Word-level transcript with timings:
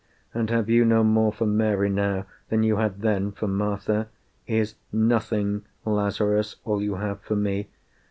And 0.33 0.49
have 0.49 0.67
you 0.67 0.83
no 0.83 1.03
more 1.03 1.31
For 1.31 1.45
Mary 1.45 1.87
now 1.87 2.25
than 2.49 2.63
you 2.63 2.77
had 2.77 3.01
then 3.01 3.31
for 3.33 3.47
Martha? 3.47 4.07
Is 4.47 4.73
Nothing, 4.91 5.61
Lazarus, 5.85 6.55
all 6.65 6.81
you 6.81 6.95
have 6.95 7.21
for 7.21 7.35
me? 7.35 7.69